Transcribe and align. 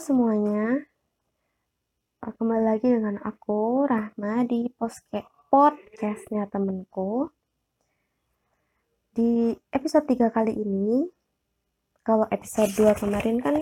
semuanya, 0.00 0.80
kembali 2.24 2.64
lagi 2.64 2.88
dengan 2.88 3.20
aku 3.20 3.84
Rahma 3.84 4.48
di 4.48 4.64
podcastnya 5.52 6.48
temenku. 6.48 7.28
Di 9.12 9.52
episode 9.68 10.08
3 10.08 10.32
kali 10.32 10.56
ini, 10.56 11.04
kalau 12.00 12.24
episode 12.32 12.72
2 12.80 12.96
kemarin 12.96 13.44
kan 13.44 13.60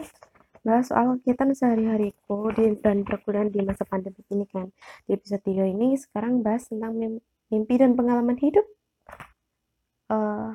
bahas 0.63 0.87
soal 0.87 1.19
kegiatan 1.19 1.59
sehari-hariku 1.59 2.55
di, 2.55 2.71
dan 2.87 3.03
perkuliahan 3.03 3.51
di 3.51 3.59
masa 3.67 3.83
pandemi 3.83 4.23
ini 4.31 4.47
kan. 4.47 4.71
Di 5.11 5.19
episode 5.19 5.43
3 5.43 5.67
ini 5.75 5.99
sekarang 5.99 6.47
bahas 6.47 6.71
tentang 6.71 7.19
mimpi 7.51 7.75
dan 7.75 7.99
pengalaman 7.99 8.39
hidup. 8.39 8.63
Uh, 10.07 10.55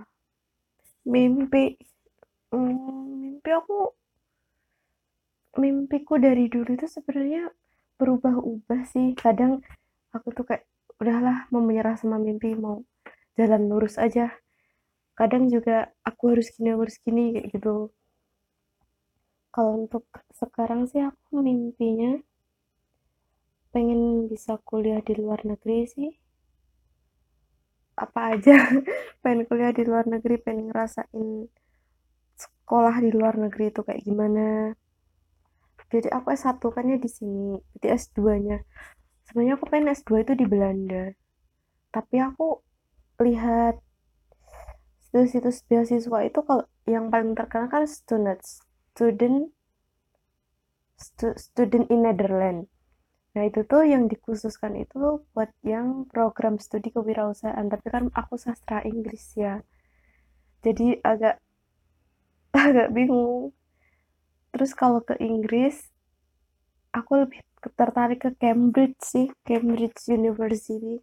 mimpi, 1.03 1.75
hmm, 2.55 2.71
mimpi 3.19 3.51
aku 3.51 3.91
mimpiku 5.57 6.17
dari 6.17 6.49
dulu 6.49 6.73
itu 6.73 6.87
sebenarnya 6.89 7.53
berubah-ubah 8.01 8.81
sih. 8.89 9.13
Kadang 9.13 9.61
aku 10.15 10.33
tuh 10.33 10.45
kayak 10.49 10.65
udahlah 10.97 11.45
mau 11.53 11.61
menyerah 11.61 11.97
sama 11.97 12.17
mimpi 12.17 12.57
mau 12.57 12.81
jalan 13.37 13.69
lurus 13.69 14.01
aja. 14.01 14.33
Kadang 15.13 15.49
juga 15.49 15.93
aku 16.01 16.33
harus 16.33 16.49
gini 16.53 16.73
harus 16.73 16.97
gini 17.01 17.37
kayak 17.37 17.47
gitu. 17.53 17.93
Kalau 19.53 19.85
untuk 19.85 20.09
sekarang 20.33 20.89
sih 20.89 21.05
aku 21.05 21.45
mimpinya 21.45 22.17
pengen 23.69 24.25
bisa 24.25 24.57
kuliah 24.65 25.01
di 25.05 25.13
luar 25.13 25.45
negeri 25.45 25.85
sih. 25.85 26.09
Apa 27.93 28.33
aja. 28.33 28.57
Pengen 29.21 29.45
kuliah 29.45 29.69
di 29.69 29.85
luar 29.85 30.09
negeri 30.09 30.35
pengen 30.41 30.73
ngerasain 30.73 31.47
sekolah 32.35 32.99
di 32.99 33.13
luar 33.13 33.37
negeri 33.37 33.69
itu 33.71 33.81
kayak 33.85 34.03
gimana 34.03 34.73
jadi 35.93 36.09
aku 36.17 36.33
S1 36.33 36.57
kan 36.75 36.85
ya 36.89 36.97
di 36.97 37.09
sini 37.17 37.61
jadi 37.77 37.87
S2 38.01 38.19
nya 38.41 38.57
sebenarnya 39.33 39.55
aku 39.57 39.65
pengen 39.71 39.93
S2 39.97 40.11
itu 40.23 40.33
di 40.37 40.45
Belanda. 40.45 41.03
Tapi 41.93 42.15
aku 42.21 42.61
lihat 43.21 43.79
situs-situs 45.09 45.65
beasiswa 45.69 46.19
itu 46.25 46.39
kalau 46.41 46.65
yang 46.89 47.07
paling 47.13 47.37
terkenal 47.37 47.69
kan 47.69 47.85
student 47.85 48.41
student 48.93 49.53
student 51.37 51.85
in 51.89 52.05
Netherlands. 52.05 52.69
Nah 53.33 53.49
itu 53.49 53.65
tuh 53.65 53.85
yang 53.85 54.05
dikhususkan 54.05 54.77
itu 54.77 55.25
buat 55.33 55.49
yang 55.65 56.05
program 56.09 56.61
studi 56.61 56.93
kewirausahaan 56.93 57.65
tapi 57.65 57.87
kan 57.89 58.13
aku 58.13 58.37
sastra 58.37 58.85
Inggris 58.85 59.33
ya. 59.33 59.65
Jadi 60.61 61.01
agak 61.01 61.41
agak 62.53 62.93
bingung 62.93 63.53
terus 64.53 64.77
kalau 64.77 65.01
ke 65.01 65.17
Inggris 65.17 65.89
aku 66.93 67.25
lebih 67.25 67.41
tertarik 67.73 68.21
ke 68.21 68.29
Cambridge 68.37 69.01
sih 69.01 69.27
Cambridge 69.41 69.97
University. 70.11 71.01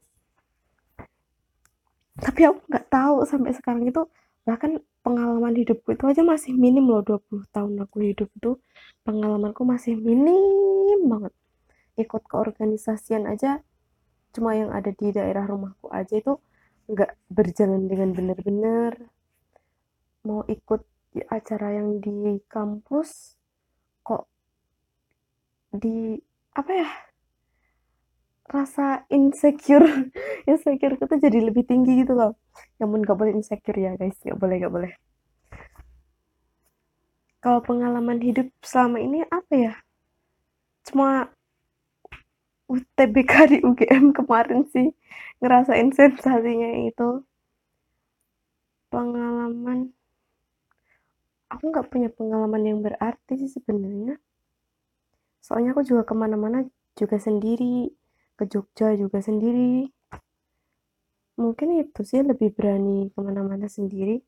Tapi 2.21 2.41
aku 2.47 2.61
nggak 2.69 2.87
tahu 2.93 3.27
sampai 3.27 3.51
sekarang 3.57 3.89
itu 3.89 4.07
bahkan 4.45 4.79
pengalaman 5.01 5.57
hidupku 5.57 5.97
itu 5.97 6.05
aja 6.07 6.23
masih 6.23 6.53
minim 6.53 6.85
loh 6.87 7.03
20 7.03 7.49
tahun 7.51 7.75
aku 7.83 7.97
hidup 8.07 8.29
itu. 8.37 8.61
Pengalamanku 9.03 9.65
masih 9.65 9.97
minim 9.97 11.01
banget. 11.09 11.33
Ikut 11.97 12.23
keorganisasian 12.29 13.27
aja 13.27 13.65
cuma 14.31 14.55
yang 14.55 14.71
ada 14.71 14.95
di 14.95 15.11
daerah 15.11 15.43
rumahku 15.49 15.91
aja 15.91 16.15
itu 16.23 16.39
nggak 16.87 17.19
berjalan 17.33 17.89
dengan 17.89 18.15
benar-benar. 18.15 18.95
Mau 20.23 20.45
ikut 20.47 20.85
acara 21.33 21.81
yang 21.81 21.99
di 21.99 22.39
kampus 22.47 23.40
di 25.71 26.19
apa 26.51 26.73
ya 26.75 26.91
rasa 28.51 29.07
insecure 29.07 30.11
insecure 30.51 30.99
itu 30.99 31.15
jadi 31.23 31.39
lebih 31.39 31.63
tinggi 31.67 32.03
gitu 32.03 32.19
loh. 32.19 32.35
Namun 32.83 33.07
gak 33.07 33.19
boleh 33.19 33.33
insecure 33.39 33.79
ya 33.79 33.95
guys. 33.95 34.19
Gak 34.27 34.37
boleh 34.37 34.57
gak 34.59 34.75
boleh. 34.75 34.93
Kalau 37.41 37.65
pengalaman 37.65 38.21
hidup 38.21 38.51
selama 38.61 39.01
ini 39.01 39.25
apa 39.31 39.55
ya? 39.55 39.75
Cuma 40.85 41.31
UTBK 42.69 43.33
di 43.55 43.59
UGM 43.63 44.13
kemarin 44.13 44.67
sih 44.69 44.91
ngerasain 45.39 45.95
sensasinya 45.95 46.71
itu. 46.85 47.23
Pengalaman 48.91 49.95
aku 51.51 51.63
nggak 51.71 51.91
punya 51.91 52.09
pengalaman 52.15 52.63
yang 52.63 52.79
berarti 52.83 53.35
sih 53.39 53.51
sebenarnya 53.51 54.19
soalnya 55.51 55.75
aku 55.75 55.83
juga 55.83 56.07
ke 56.07 56.15
mana-mana 56.15 56.63
juga 56.95 57.19
sendiri 57.19 57.91
ke 58.39 58.47
Jogja 58.47 58.95
juga 58.95 59.19
sendiri. 59.19 59.91
Mungkin 61.43 61.83
itu 61.83 62.01
sih 62.07 62.23
lebih 62.23 62.55
berani 62.55 63.11
ke 63.11 63.19
mana-mana 63.19 63.67
sendiri. 63.67 64.23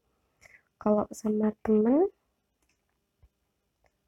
Kalau 0.82 1.06
sama 1.14 1.54
temen 1.62 2.10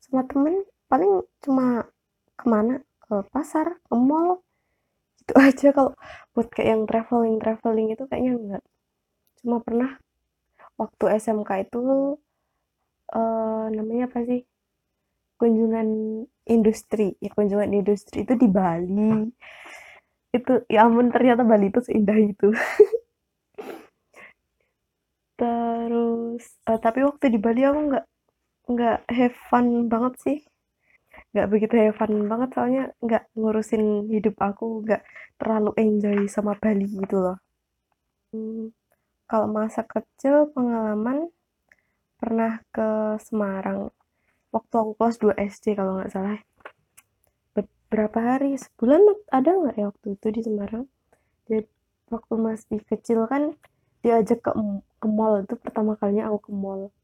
sama 0.03 0.27
temen 0.27 0.67
paling 0.91 1.23
cuma 1.39 1.87
ke 2.35 2.45
mana? 2.51 2.83
Ke 2.99 3.23
pasar 3.31 3.79
ke 3.79 3.95
mall 3.95 4.43
itu 5.23 5.33
aja. 5.47 5.69
Kalau 5.71 5.95
buat 6.35 6.51
kayak 6.51 6.69
yang 6.75 6.83
traveling 6.91 7.37
traveling 7.39 7.87
itu 7.95 8.03
kayaknya 8.11 8.33
enggak. 8.35 8.63
Cuma 9.39 9.63
pernah 9.63 10.03
waktu 10.75 11.05
SMK 11.23 11.71
itu 11.71 12.19
uh, 13.15 13.67
namanya 13.71 14.11
apa 14.11 14.21
sih 14.27 14.43
kunjungan 15.45 15.89
industri 16.49 17.13
ya 17.21 17.29
kunjungan 17.37 17.69
industri 17.77 18.25
itu 18.25 18.33
di 18.33 18.49
Bali. 18.49 19.29
Itu 20.33 20.65
ya 20.73 20.89
ampun 20.89 21.13
ternyata 21.13 21.45
Bali 21.45 21.69
itu 21.69 21.85
seindah 21.85 22.17
itu. 22.17 22.49
Terus 25.41 26.45
uh, 26.65 26.81
tapi 26.81 27.05
waktu 27.05 27.29
di 27.29 27.37
Bali 27.37 27.61
aku 27.69 27.81
nggak 27.93 28.05
nggak 28.73 28.99
have 29.13 29.37
fun 29.53 29.93
banget 29.93 30.15
sih. 30.25 30.39
Nggak 31.37 31.49
begitu 31.53 31.75
have 31.77 31.97
fun 32.01 32.25
banget 32.25 32.49
soalnya 32.57 32.85
nggak 33.05 33.29
ngurusin 33.37 34.09
hidup 34.09 34.41
aku 34.41 34.81
nggak 34.81 35.05
terlalu 35.37 35.77
enjoy 35.77 36.19
sama 36.33 36.57
Bali 36.57 36.89
gitu 36.89 37.21
loh. 37.21 37.37
Hmm, 38.33 38.73
kalau 39.29 39.47
masa 39.53 39.85
kecil 39.85 40.49
pengalaman 40.57 41.29
pernah 42.17 42.65
ke 42.73 43.21
Semarang 43.21 43.93
waktu 44.55 44.75
aku 44.79 44.93
kelas 44.95 45.17
2 45.19 45.35
SD 45.35 45.75
kalau 45.75 45.99
nggak 45.99 46.15
salah. 46.15 46.39
Beberapa 47.59 48.19
hari? 48.23 48.55
Sebulan 48.55 49.03
ada 49.35 49.51
nggak 49.51 49.75
ya 49.75 49.91
waktu 49.91 50.07
itu 50.15 50.27
di 50.31 50.41
Semarang? 50.47 50.87
Jadi 51.51 51.67
waktu 52.15 52.35
masih 52.39 52.79
kecil 52.87 53.27
kan 53.27 53.59
diajak 54.07 54.47
ke 54.47 54.51
ke 55.03 55.09
mall 55.11 55.43
itu 55.43 55.59
pertama 55.59 55.99
kalinya 55.99 56.31
aku 56.31 56.49
ke 56.49 56.53
mall. 56.55 56.95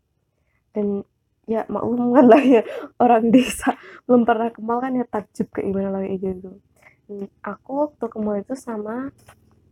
Dan 0.70 1.02
ya 1.50 1.66
maklum 1.66 2.14
kan 2.14 2.30
lah 2.30 2.38
ya 2.38 2.62
orang 3.02 3.34
desa 3.34 3.74
belum 4.06 4.22
pernah 4.22 4.54
ke 4.54 4.62
mall 4.62 4.78
kan 4.78 4.94
ya 4.94 5.02
takjub 5.02 5.50
kayak 5.50 5.66
gimana 5.74 5.90
lagi 5.98 6.14
gitu. 6.22 6.62
Dan 7.10 7.26
aku 7.42 7.90
waktu 7.90 8.04
ke 8.06 8.18
mall 8.22 8.38
itu 8.38 8.54
sama 8.54 9.10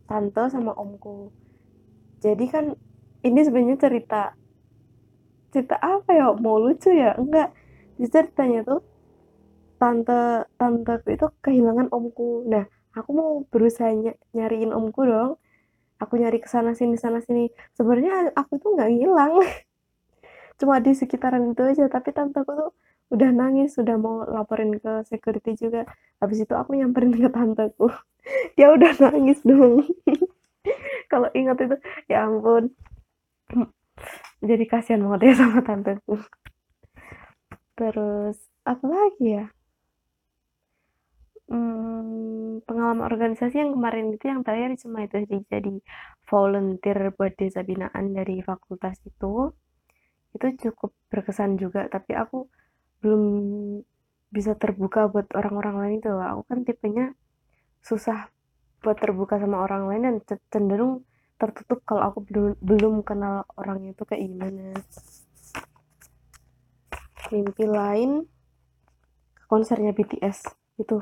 tante 0.03 0.43
sama 0.51 0.75
omku. 0.75 1.31
Jadi 2.19 2.45
kan 2.51 2.75
ini 3.23 3.39
sebenarnya 3.39 3.79
cerita 3.79 4.21
cerita 5.55 5.79
apa 5.79 6.11
ya? 6.11 6.27
Mau 6.35 6.59
lucu 6.59 6.91
ya? 6.91 7.15
Enggak 7.15 7.55
di 7.99 8.07
ceritanya 8.07 8.63
tuh 8.63 8.79
tante 9.75 10.47
tante 10.55 10.93
itu 11.11 11.27
kehilangan 11.43 11.91
omku. 11.91 12.47
Nah 12.47 12.63
aku 12.95 13.09
mau 13.11 13.29
berusaha 13.51 13.91
ny 13.91 14.15
nyariin 14.31 14.71
omku 14.71 15.03
dong. 15.03 15.35
Aku 15.99 16.15
nyari 16.15 16.39
ke 16.39 16.47
sana 16.47 16.71
sini 16.71 16.95
sana 16.95 17.19
sini. 17.19 17.51
Sebenarnya 17.75 18.31
aku 18.35 18.55
tuh 18.55 18.75
nggak 18.75 18.91
hilang 18.95 19.43
cuma 20.59 20.79
di 20.79 20.95
sekitaran 20.95 21.51
itu 21.51 21.63
aja. 21.63 21.91
Tapi 21.91 22.09
tanteku 22.15 22.51
tuh 22.55 22.71
udah 23.11 23.29
nangis 23.35 23.75
sudah 23.75 23.99
mau 23.99 24.23
laporin 24.23 24.79
ke 24.79 25.03
security 25.03 25.59
juga. 25.59 25.83
Habis 26.23 26.47
itu 26.47 26.53
aku 26.55 26.79
nyamperin 26.79 27.15
ke 27.15 27.27
tanteku. 27.27 27.91
Dia 28.55 28.71
udah 28.71 28.95
nangis 28.99 29.43
dong. 29.43 29.83
Kalau 31.11 31.27
ingat 31.35 31.57
itu 31.67 31.75
ya 32.07 32.27
ampun. 32.27 32.71
Jadi 34.49 34.63
kasihan 34.71 35.03
banget 35.03 35.35
ya 35.35 35.43
sama 35.43 35.59
tanteku 35.59 36.15
terus 37.79 38.35
apa 38.67 38.85
lagi 38.91 39.25
ya? 39.39 39.45
Hmm, 41.49 42.61
pengalaman 42.67 43.07
organisasi 43.09 43.55
yang 43.63 43.71
kemarin 43.75 44.05
itu 44.13 44.25
yang 44.31 44.41
terakhir 44.45 44.71
cuma 44.83 44.97
itu 45.07 45.15
jadi, 45.25 45.37
jadi 45.49 45.73
volunteer 46.29 46.99
buat 47.17 47.33
desa 47.39 47.61
binaan 47.69 48.05
dari 48.17 48.35
fakultas 48.43 48.99
itu. 49.07 49.49
Itu 50.35 50.45
cukup 50.63 50.91
berkesan 51.09 51.57
juga 51.57 51.87
tapi 51.89 52.11
aku 52.13 52.37
belum 53.01 53.23
bisa 54.29 54.53
terbuka 54.61 55.09
buat 55.09 55.27
orang-orang 55.33 55.75
lain 55.81 55.93
itu 56.03 56.11
aku 56.13 56.41
kan 56.45 56.59
tipenya 56.67 57.05
susah 57.81 58.29
buat 58.83 58.97
terbuka 59.01 59.41
sama 59.41 59.65
orang 59.65 59.83
lain 59.89 60.01
dan 60.05 60.15
cenderung 60.53 61.01
tertutup 61.41 61.79
kalau 61.87 62.03
aku 62.11 62.19
belum 62.27 62.53
belum 62.61 62.95
kenal 63.07 63.47
orang 63.57 63.89
itu 63.89 64.03
kayak 64.05 64.21
gimana 64.27 64.75
mimpi 67.31 67.65
lain 67.65 68.25
konsernya 69.49 69.93
BTS 69.93 70.45
itu 70.77 71.01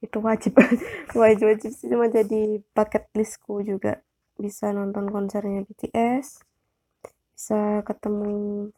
itu 0.00 0.18
wajib 0.20 0.56
wajib 1.20 1.46
wajib 1.48 1.70
sih. 1.72 1.88
Cuma 1.88 2.08
jadi 2.08 2.60
bucket 2.72 3.08
listku 3.16 3.60
juga. 3.64 4.00
Bisa 4.40 4.72
nonton 4.72 5.12
konsernya 5.12 5.64
BTS 5.64 6.44
bisa 7.40 7.80
ketemu 7.88 8.68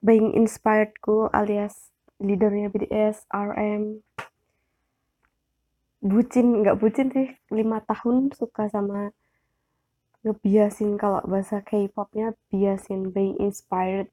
being 0.00 0.32
inspiredku 0.32 1.28
alias 1.36 1.92
leadernya 2.16 2.72
BTS 2.72 3.28
RM 3.28 4.00
bucin 6.00 6.64
nggak 6.64 6.80
bucin 6.80 7.12
sih. 7.12 7.28
Lima 7.52 7.84
tahun 7.84 8.32
suka 8.32 8.72
sama 8.72 9.12
ngebiasin 10.24 10.96
kalau 10.96 11.20
bahasa 11.28 11.60
K-popnya 11.60 12.32
biasin 12.48 13.12
being 13.12 13.36
inspired 13.36 14.08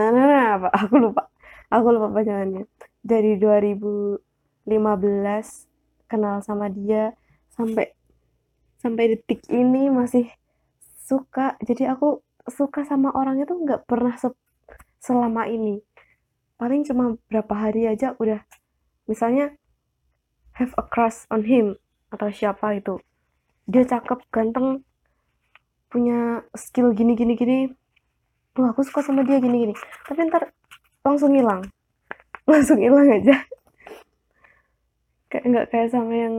nah 0.00 0.08
nah, 0.08 0.24
nah 0.24 0.44
apa? 0.56 0.68
Aku 0.80 0.94
lupa. 0.96 1.22
Aku 1.68 1.86
lupa 1.92 2.08
panjangannya 2.10 2.64
dari 3.04 3.36
2015 3.36 4.18
kenal 6.10 6.42
sama 6.42 6.66
dia 6.72 7.14
sampai 7.52 7.92
sampai 8.80 9.04
detik 9.14 9.44
ini 9.52 9.92
masih 9.92 10.26
suka. 11.04 11.54
Jadi 11.62 11.86
aku 11.86 12.24
suka 12.48 12.82
sama 12.82 13.12
orang 13.14 13.38
itu 13.38 13.54
nggak 13.54 13.86
pernah 13.86 14.16
se 14.18 14.32
selama 14.98 15.46
ini. 15.46 15.78
Paling 16.58 16.82
cuma 16.88 17.14
berapa 17.30 17.54
hari 17.54 17.86
aja 17.86 18.18
udah. 18.18 18.42
Misalnya 19.06 19.54
have 20.58 20.74
a 20.74 20.82
crush 20.82 21.28
on 21.30 21.46
him 21.46 21.78
atau 22.10 22.28
siapa 22.34 22.74
itu 22.74 22.98
dia 23.70 23.86
cakep 23.86 24.18
ganteng 24.34 24.82
punya 25.90 26.42
skill 26.58 26.90
gini 26.90 27.14
gini 27.14 27.38
gini 27.38 27.58
aku 28.68 28.84
suka 28.84 29.00
sama 29.00 29.24
dia 29.24 29.40
gini 29.40 29.68
gini 29.68 29.74
tapi 30.04 30.28
ntar 30.28 30.52
langsung 31.04 31.32
hilang. 31.32 31.64
Langsung 32.50 32.80
hilang 32.82 33.08
aja. 33.08 33.46
Kayak 35.30 35.44
nggak 35.46 35.66
kayak 35.70 35.88
sama 35.94 36.14
yang 36.16 36.36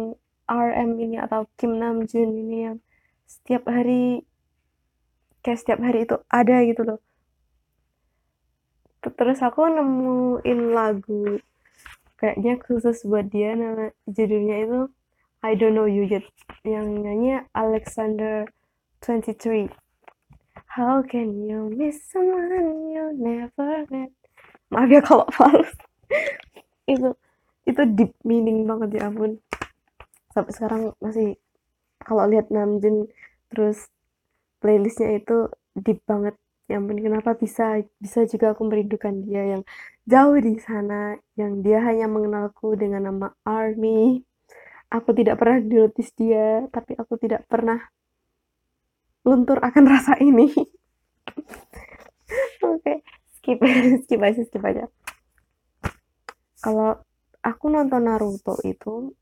RM 0.51 0.99
ini 0.99 1.17
atau 1.17 1.47
Kim 1.55 1.79
Namjoon 1.79 2.31
ini 2.35 2.57
yang 2.67 2.77
setiap 3.23 3.63
hari 3.71 4.27
kayak 5.39 5.59
setiap 5.63 5.79
hari 5.79 6.03
itu 6.03 6.19
ada 6.27 6.59
gitu 6.67 6.83
loh. 6.83 6.99
Terus 9.01 9.39
aku 9.41 9.65
nemuin 9.65 10.59
lagu 10.75 11.41
kayaknya 12.21 12.61
khusus 12.61 13.01
buat 13.07 13.33
dia 13.33 13.57
nama 13.57 13.89
judulnya 14.05 14.57
itu 14.61 14.79
I 15.41 15.57
Don't 15.57 15.73
Know 15.73 15.89
You 15.89 16.05
Yet 16.05 16.29
yang 16.61 17.01
nyanyi 17.01 17.41
Alexander 17.57 18.45
23 19.01 19.73
How 20.71 21.03
can 21.03 21.43
you 21.43 21.67
miss 21.67 21.99
someone 22.07 22.95
you 22.95 23.11
never 23.11 23.83
met? 23.91 24.15
Maaf 24.71 24.87
ya 24.87 25.03
kalau 25.03 25.27
fals 25.35 25.67
itu 26.87 27.11
itu 27.67 27.81
deep 27.91 28.15
meaning 28.23 28.63
banget 28.63 29.03
ya 29.03 29.11
ampun. 29.11 29.43
Sampai 30.31 30.55
sekarang 30.55 30.95
masih 31.03 31.35
kalau 31.99 32.23
lihat 32.31 32.47
Namjoon 32.55 33.11
terus 33.51 33.91
playlistnya 34.63 35.19
itu 35.19 35.51
deep 35.75 36.07
banget. 36.07 36.39
Ya 36.71 36.79
ampun 36.79 37.03
kenapa 37.03 37.35
bisa 37.35 37.83
bisa 37.99 38.23
juga 38.31 38.55
aku 38.55 38.63
merindukan 38.63 39.27
dia 39.27 39.59
yang 39.59 39.67
jauh 40.07 40.39
di 40.39 40.55
sana 40.55 41.19
yang 41.35 41.59
dia 41.59 41.83
hanya 41.83 42.07
mengenalku 42.07 42.79
dengan 42.79 43.11
nama 43.11 43.27
Army. 43.43 44.23
Aku 44.87 45.11
tidak 45.11 45.35
pernah 45.35 45.59
dinotis 45.59 46.15
dia 46.15 46.63
tapi 46.71 46.95
aku 46.95 47.19
tidak 47.19 47.43
pernah 47.51 47.91
luntur 49.27 49.61
akan 49.61 49.83
rasa 49.85 50.17
ini 50.19 50.49
oke 52.65 52.81
okay. 52.81 53.05
skip 53.37 53.59
skip 54.05 54.21
aja 54.21 54.41
skip 54.45 54.63
aja 54.65 54.85
kalau 56.61 57.01
aku 57.41 57.65
nonton 57.73 58.05
Naruto 58.05 58.57
itu 58.65 59.17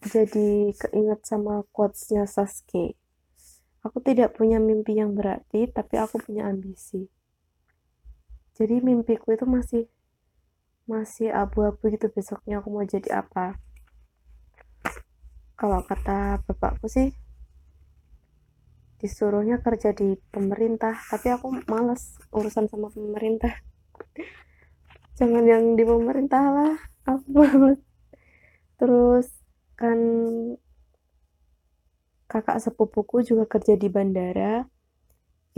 jadi 0.00 0.72
keinget 0.74 1.20
sama 1.28 1.66
quotesnya 1.74 2.24
Sasuke 2.24 3.00
Aku 3.80 3.96
tidak 4.04 4.36
punya 4.36 4.60
mimpi 4.60 5.00
yang 5.00 5.16
berarti, 5.16 5.64
tapi 5.72 5.96
aku 5.96 6.20
punya 6.20 6.44
ambisi. 6.52 7.08
Jadi 8.52 8.76
mimpiku 8.84 9.32
itu 9.32 9.48
masih 9.48 9.88
masih 10.84 11.32
abu-abu 11.32 11.88
gitu 11.88 12.12
besoknya 12.12 12.60
aku 12.60 12.68
mau 12.68 12.84
jadi 12.84 13.24
apa. 13.24 13.56
Kalau 15.56 15.80
kata 15.80 16.44
bapakku 16.44 16.92
sih 16.92 17.16
disuruhnya 19.00 19.64
kerja 19.64 19.96
di 19.96 20.14
pemerintah, 20.30 20.94
tapi 21.08 21.32
aku 21.32 21.64
males 21.66 22.20
urusan 22.30 22.68
sama 22.68 22.92
pemerintah. 22.92 23.56
Jangan 25.18 25.44
yang 25.48 25.64
di 25.74 25.84
pemerintah 25.84 26.44
lah, 26.52 26.74
aku 27.08 27.26
males. 27.40 27.80
Terus 28.76 29.26
kan 29.80 29.98
kakak 32.30 32.62
sepupuku 32.62 33.26
juga 33.26 33.44
kerja 33.48 33.74
di 33.74 33.88
bandara 33.90 34.62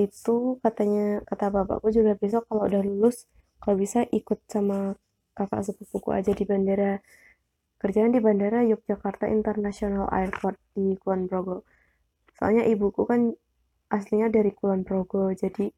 itu 0.00 0.56
katanya 0.64 1.20
kata 1.28 1.52
bapakku 1.52 1.92
juga 1.92 2.16
besok 2.16 2.48
kalau 2.48 2.64
udah 2.64 2.80
lulus 2.80 3.28
kalau 3.60 3.76
bisa 3.76 4.08
ikut 4.08 4.40
sama 4.48 4.96
kakak 5.36 5.68
sepupuku 5.68 6.08
aja 6.16 6.32
di 6.32 6.48
bandara 6.48 7.04
kerjaan 7.76 8.14
di 8.14 8.24
bandara 8.24 8.64
Yogyakarta 8.64 9.28
International 9.28 10.08
Airport 10.08 10.56
di 10.72 10.96
Kulon 10.96 11.28
Progo 11.28 11.68
soalnya 12.42 12.66
ibuku 12.66 13.06
kan 13.06 13.38
aslinya 13.86 14.26
dari 14.26 14.50
Kulon 14.50 14.82
Progo 14.82 15.30
jadi 15.30 15.70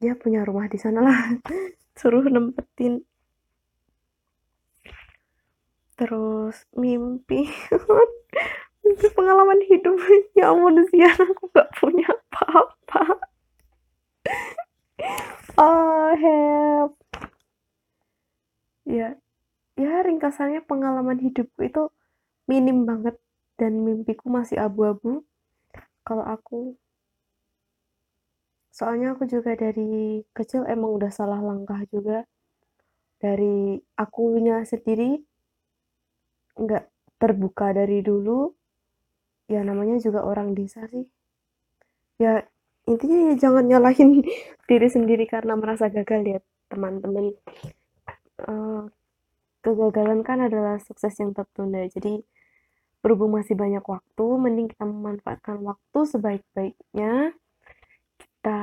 dia 0.00 0.16
punya 0.16 0.48
rumah 0.48 0.64
di 0.64 0.80
sana 0.80 1.04
lah. 1.04 1.20
Suruh 2.00 2.24
nempetin. 2.24 3.04
Terus 6.00 6.56
mimpi. 6.72 7.44
Itu 8.88 9.06
pengalaman 9.12 9.60
hidup. 9.68 10.00
Ya 10.40 10.48
sih 10.88 11.04
aku 11.04 11.52
gak 11.52 11.68
punya 11.76 12.08
apa-apa. 12.08 13.04
Oh 15.60 16.16
help. 16.16 16.96
Ya 18.88 19.20
ya 19.76 19.92
ringkasannya 20.00 20.64
pengalaman 20.64 21.20
hidupku 21.20 21.60
itu 21.68 21.92
minim 22.48 22.88
banget 22.88 23.20
dan 23.58 23.82
mimpiku 23.82 24.30
masih 24.30 24.58
abu-abu. 24.58 25.22
Kalau 26.04 26.24
aku 26.26 26.76
soalnya 28.74 29.14
aku 29.14 29.24
juga 29.30 29.54
dari 29.54 30.20
kecil 30.34 30.66
emang 30.66 30.98
udah 30.98 31.10
salah 31.14 31.40
langkah 31.40 31.80
juga. 31.88 32.26
Dari 33.22 33.80
akunya 33.96 34.66
sendiri 34.68 35.16
nggak 36.58 36.84
terbuka 37.16 37.72
dari 37.72 38.02
dulu. 38.04 38.52
Ya 39.48 39.60
namanya 39.62 40.00
juga 40.02 40.24
orang 40.26 40.52
desa 40.52 40.84
sih. 40.90 41.06
Ya 42.18 42.44
intinya 42.84 43.32
ya 43.32 43.34
jangan 43.38 43.64
nyalahin 43.64 44.20
diri 44.68 44.88
sendiri 44.90 45.24
karena 45.30 45.56
merasa 45.56 45.88
gagal 45.88 46.20
ya 46.26 46.40
teman-teman. 46.68 47.32
Uh, 48.44 48.90
kegagalan 49.64 50.20
kan 50.20 50.44
adalah 50.44 50.76
sukses 50.82 51.16
yang 51.16 51.32
tertunda. 51.32 51.80
Jadi 51.88 52.20
berhubung 53.04 53.36
masih 53.36 53.52
banyak 53.52 53.84
waktu 53.84 54.26
mending 54.40 54.72
kita 54.72 54.88
memanfaatkan 54.88 55.60
waktu 55.60 55.98
sebaik-baiknya. 56.08 57.36
Kita 58.16 58.62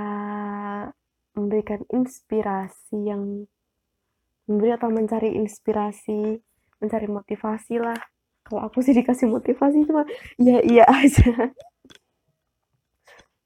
memberikan 1.37 1.85
inspirasi 1.93 2.97
yang 3.05 3.45
memberi 4.49 4.73
atau 4.73 4.89
mencari 4.89 5.37
inspirasi 5.37 6.41
mencari 6.81 7.05
motivasi 7.05 7.77
lah. 7.77 8.01
Kalau 8.41 8.65
aku 8.65 8.81
sih 8.81 8.97
dikasih 8.97 9.29
motivasi 9.29 9.85
cuma 9.85 10.09
ya 10.41 10.57
iya 10.65 10.89
aja. 10.89 11.53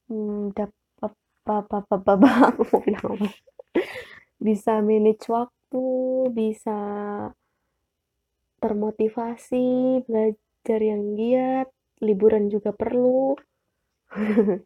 Hmm, 0.07 0.55
dapat 0.55 1.11
apa 1.43 1.81
apa 1.83 1.97
apa 1.99 2.29
aku 2.55 2.61
mau 2.71 2.79
bilang 2.79 3.19
apa? 3.19 3.27
Bisa 4.39 4.79
manage 4.79 5.27
waktu 5.27 5.83
bisa 6.31 6.79
termotivasi 8.63 9.65
belajar 10.07 10.44
yang 10.73 11.13
giat 11.13 11.69
liburan 12.01 12.49
juga 12.49 12.73
perlu 12.73 13.37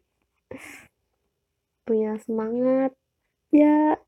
punya 1.86 2.16
semangat 2.22 2.94
ya 3.50 3.98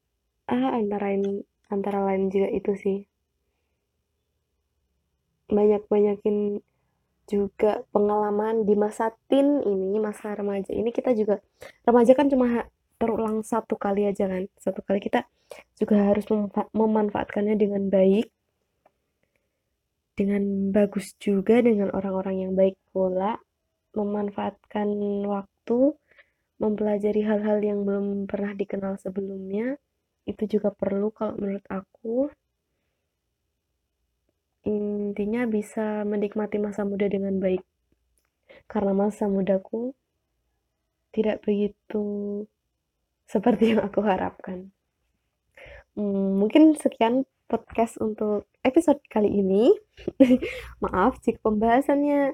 ah 0.46 0.68
antara 0.74 1.14
ini 1.14 1.42
antara 1.68 2.04
lain 2.06 2.30
juga 2.30 2.48
itu 2.52 2.72
sih 2.78 2.98
banyak-banyakin 5.52 6.64
juga 7.30 7.86
pengalaman 7.94 8.66
di 8.66 8.74
masa 8.74 9.14
teen 9.30 9.62
ini, 9.62 10.00
masa 10.02 10.34
remaja 10.34 10.72
ini 10.74 10.90
kita 10.90 11.14
juga 11.14 11.38
remaja 11.86 12.12
kan 12.18 12.26
cuma 12.26 12.66
terulang 12.98 13.42
satu 13.42 13.74
kali 13.74 14.06
aja 14.06 14.26
kan. 14.26 14.46
Satu 14.58 14.80
kali 14.82 14.98
kita 15.02 15.26
juga 15.78 16.12
harus 16.12 16.26
memanfaatkannya 16.74 17.54
dengan 17.58 17.90
baik. 17.90 18.30
Dengan 20.12 20.68
bagus 20.70 21.16
juga 21.16 21.64
dengan 21.64 21.88
orang-orang 21.96 22.36
yang 22.48 22.52
baik 22.52 22.76
pula, 22.92 23.40
memanfaatkan 23.96 24.88
waktu, 25.24 25.96
mempelajari 26.60 27.24
hal-hal 27.24 27.58
yang 27.64 27.84
belum 27.88 28.28
pernah 28.28 28.52
dikenal 28.52 29.00
sebelumnya, 29.00 29.80
itu 30.28 30.58
juga 30.58 30.70
perlu 30.70 31.10
kalau 31.10 31.34
menurut 31.40 31.66
aku. 31.66 32.30
Intinya 34.62 35.42
bisa 35.50 36.06
menikmati 36.06 36.62
masa 36.62 36.86
muda 36.86 37.10
dengan 37.10 37.40
baik. 37.42 37.64
Karena 38.70 38.94
masa 38.94 39.26
mudaku 39.26 39.96
tidak 41.12 41.44
begitu 41.44 42.04
seperti 43.26 43.74
yang 43.74 43.80
aku 43.84 44.00
harapkan. 44.04 44.70
Hmm, 45.92 46.40
mungkin 46.40 46.72
sekian 46.76 47.28
podcast 47.52 48.00
untuk 48.00 48.48
episode 48.64 48.96
kali 49.12 49.28
ini. 49.28 49.76
Maaf 50.84 51.20
jika 51.20 51.36
pembahasannya 51.44 52.32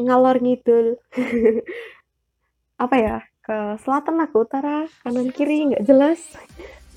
ngalor 0.00 0.40
ngidul. 0.40 0.96
Apa 2.84 2.96
ya 2.96 3.16
ke 3.44 3.76
selatan 3.84 4.24
aku 4.24 4.48
utara 4.48 4.88
kanan 5.04 5.28
kiri 5.28 5.68
nggak 5.68 5.84
jelas. 5.84 6.24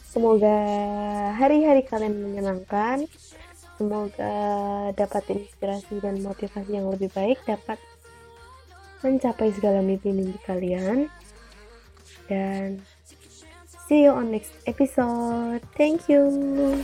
Semoga 0.08 0.56
hari-hari 1.36 1.84
kalian 1.84 2.16
menyenangkan. 2.16 3.04
Semoga 3.76 4.32
dapat 4.96 5.36
inspirasi 5.36 6.00
dan 6.00 6.24
motivasi 6.24 6.80
yang 6.80 6.88
lebih 6.88 7.12
baik 7.12 7.44
dapat 7.44 7.76
mencapai 9.04 9.52
segala 9.52 9.84
mimpi-mimpi 9.84 10.40
kalian. 10.48 11.12
Dan 12.32 12.80
see 13.88 14.04
you 14.04 14.10
on 14.10 14.32
next 14.32 14.54
episode. 14.68 15.62
Thank 15.76 16.10
you 16.10 16.84